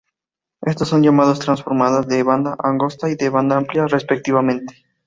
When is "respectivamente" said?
3.85-4.77